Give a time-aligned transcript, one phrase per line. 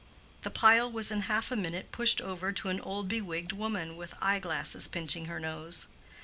[0.41, 4.15] The pile was in half a minute pushed over to an old bewigged woman with
[4.19, 5.85] eye glasses pinching her nose.